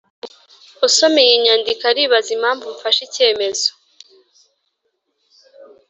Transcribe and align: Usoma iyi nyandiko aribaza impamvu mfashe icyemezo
Usoma 0.87 1.17
iyi 1.25 1.35
nyandiko 1.43 1.83
aribaza 1.91 2.29
impamvu 2.37 2.65
mfashe 2.75 3.01
icyemezo 3.07 3.69